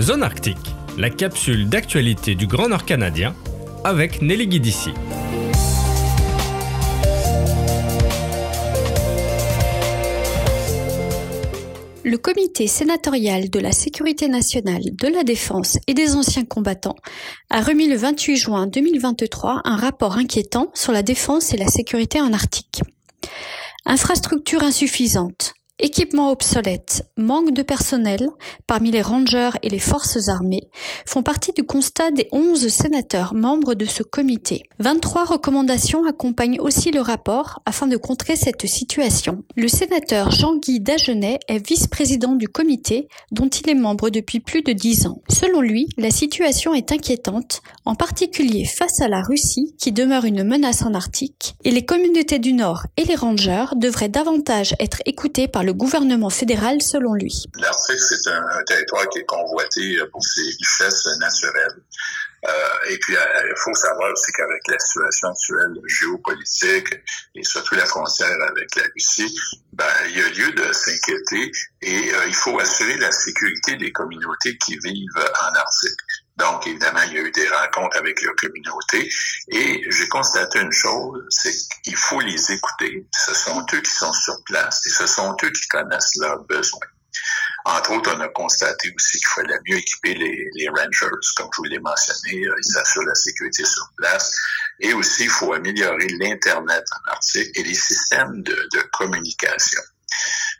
[0.00, 0.56] Zone Arctique,
[0.96, 3.34] la capsule d'actualité du Grand Nord canadien
[3.84, 4.90] avec Nelly Guidici.
[12.02, 16.96] Le comité sénatorial de la sécurité nationale, de la défense et des anciens combattants
[17.50, 22.22] a remis le 28 juin 2023 un rapport inquiétant sur la défense et la sécurité
[22.22, 22.80] en Arctique.
[23.84, 28.28] Infrastructure insuffisante, Équipements obsolètes, manque de personnel
[28.66, 30.68] parmi les rangers et les forces armées
[31.06, 34.64] font partie du constat des 11 sénateurs membres de ce comité.
[34.80, 39.42] 23 recommandations accompagnent aussi le rapport afin de contrer cette situation.
[39.56, 44.72] Le sénateur Jean-Guy Dagenet est vice-président du comité dont il est membre depuis plus de
[44.72, 45.22] 10 ans.
[45.30, 50.44] Selon lui, la situation est inquiétante, en particulier face à la Russie qui demeure une
[50.44, 55.48] menace en Arctique et les communautés du Nord et les rangers devraient davantage être écoutés
[55.48, 57.46] par le le gouvernement fédéral selon lui.
[57.54, 61.78] L'Arctique, c'est un, territoire qui est convoité euh, pour ses richesses naturelles.
[62.44, 66.92] Euh, et puis, euh, il faut savoir aussi qu'avec la situation actuelle géopolitique
[67.36, 69.32] et surtout la frontière avec la Russie,
[69.74, 74.58] ben, il y a lieu de s'inquiéter et il faut assurer la sécurité des communautés
[74.58, 76.00] qui vivent en Arctique.
[76.40, 79.08] Donc, évidemment, il y a eu des rencontres avec la communauté
[79.48, 81.52] et j'ai constaté une chose, c'est
[81.84, 83.06] qu'il faut les écouter.
[83.14, 86.86] Ce sont eux qui sont sur place et ce sont eux qui connaissent leurs besoins.
[87.66, 91.64] Entre autres, on a constaté aussi qu'il fallait mieux équiper les, rangers, comme je vous
[91.64, 94.34] l'ai mentionné, euh, ils assurent la sécurité sur place.
[94.80, 99.82] Et aussi, il faut améliorer l'Internet en Arctique et les systèmes de, de communication.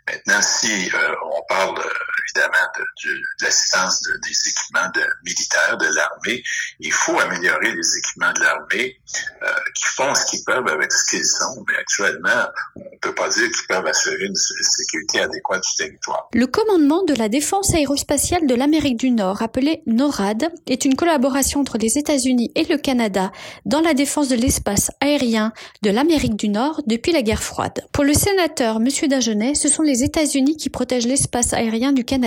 [0.06, 1.92] Maintenant, si euh, on parle euh,
[2.26, 4.90] évidemment de, l'assistance des équipements
[5.24, 6.42] militaires de l'armée,
[6.80, 9.00] il faut améliorer les équipements de l'armée
[9.42, 11.64] euh, qui font ce qu'ils peuvent avec ce qu'ils sont.
[11.66, 16.28] Mais actuellement, on ne peut pas dire qu'ils peuvent assurer une sécurité adéquate du territoire.
[16.32, 21.61] Le commandement de la défense aérospatiale de l'Amérique du Nord, appelé NORAD, est une collaboration
[21.61, 23.33] entre les États-Unis et le Canada
[23.64, 25.52] dans la défense de l'espace aérien
[25.83, 27.84] de l'Amérique du Nord depuis la guerre froide.
[27.92, 28.89] Pour le sénateur M.
[29.08, 32.20] Dagenet, ce sont les États-Unis qui protègent l'espace aérien du Canada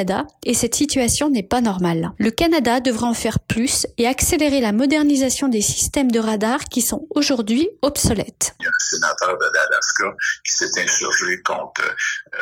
[0.46, 2.12] et cette situation n'est pas normale.
[2.18, 6.82] Le Canada devra en faire plus et accélérer la modernisation des systèmes de radar qui
[6.82, 8.56] sont aujourd'hui obsolètes.
[8.60, 12.38] Il y a un sénateur de l'Alaska qui s'est insurgé contre euh,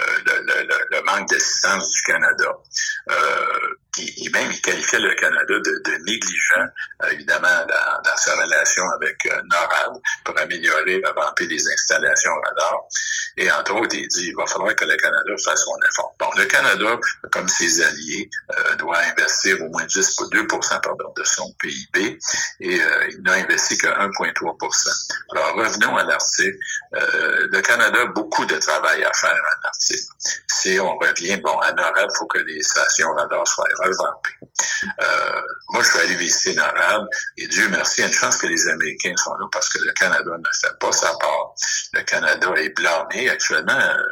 [0.91, 2.57] le, manque d'assistance du Canada.
[3.09, 3.15] Euh,
[3.93, 6.69] qui même il qualifiait le Canada de, négligent,
[7.03, 12.79] euh, évidemment, dans, sa relation avec euh, NORAD pour améliorer, revamper les installations radar.
[13.37, 16.15] Et entre autres, il dit il va falloir que le Canada fasse son effort.
[16.19, 16.99] Bon, le Canada,
[17.31, 22.19] comme ses alliés, euh, doit investir au moins 10 2 pardon, de son PIB
[22.59, 26.55] et euh, il n'a investi que 1,3% Alors revenons à l'Arctique.
[26.91, 30.07] le Canada a beaucoup de travail à faire en Arctique.
[30.61, 33.65] Si on revient, bon, à NORAD, il faut que les stations radar soient
[35.01, 37.07] euh, moi, je suis allé visiter NORAD
[37.37, 39.79] et Dieu merci, il y a une chance que les Américains sont là parce que
[39.79, 41.55] le Canada ne fait pas sa part.
[41.93, 43.73] Le Canada est blâmé actuellement.
[43.73, 44.03] Euh,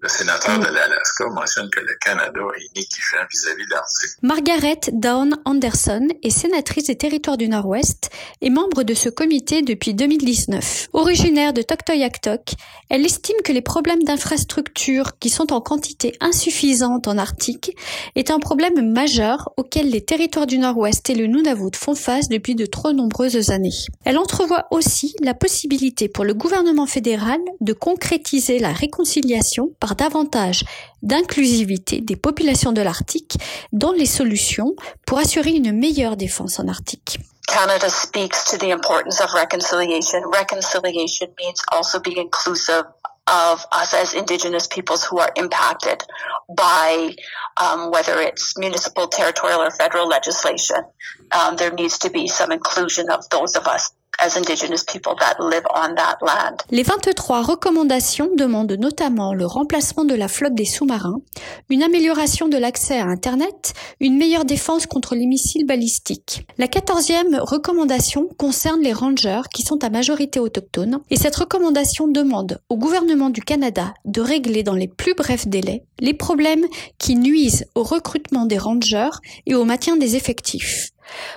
[0.00, 4.10] le sénateur de l'Alaska mentionne que le Canada est négligent vis-à-vis de l'Arctique.
[4.22, 8.10] Margaret Dawn Anderson est sénatrice des territoires du Nord-Ouest
[8.40, 10.88] et membre de ce comité depuis 2019.
[10.92, 12.52] Originaire de Toktoyaktok,
[12.90, 17.76] elle estime que les problèmes d'infrastructure qui sont en quantité insuffisante en Arctique
[18.14, 22.54] est un problème majeur auquel les territoires du Nord-Ouest et le Nunavut font face depuis
[22.54, 23.70] de trop nombreuses années.
[24.04, 30.64] Elle entrevoit aussi la possibilité pour le gouvernement fédéral de concrétiser la réconciliation par davantage
[31.02, 33.38] d'inclusivité des populations de l'Arctique
[33.72, 34.74] dans les solutions
[35.06, 37.18] pour assurer une meilleure défense en Arctique.
[37.46, 40.20] Canada speaks to the importance of reconciliation.
[40.30, 42.84] Reconciliation means also being inclusive
[43.26, 46.02] of us as Indigenous peoples who are impacted
[46.54, 47.14] by
[47.56, 50.82] um, whether it's municipal, territorial, or federal legislation.
[51.32, 53.90] Um, there needs to be some inclusion of those of us
[56.70, 61.20] Les 23 recommandations demandent notamment le remplacement de la flotte des sous-marins,
[61.70, 66.46] une amélioration de l'accès à Internet, une meilleure défense contre les missiles balistiques.
[66.58, 72.60] La 14e recommandation concerne les rangers qui sont à majorité autochtone et cette recommandation demande
[72.68, 76.64] au gouvernement du Canada de régler dans les plus brefs délais les problèmes
[76.98, 79.10] qui nuisent au recrutement des rangers
[79.46, 80.90] et au maintien des effectifs.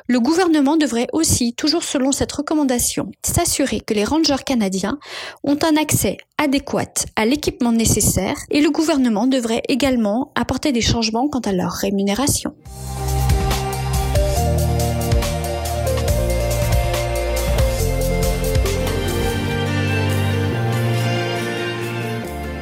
[0.07, 4.99] Le gouvernement devrait aussi, toujours selon cette recommandation, s'assurer que les rangers canadiens
[5.43, 11.27] ont un accès adéquat à l'équipement nécessaire et le gouvernement devrait également apporter des changements
[11.27, 12.53] quant à leur rémunération.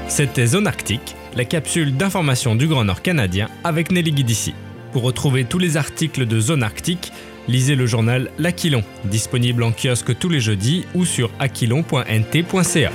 [0.07, 4.53] C'était Zone Arctique, la capsule d'information du Grand Nord canadien avec Nelly Guidici.
[4.91, 7.11] Pour retrouver tous les articles de Zone Arctique,
[7.47, 12.91] lisez le journal L'Aquilon, disponible en kiosque tous les jeudis ou sur aquilon.nt.ca.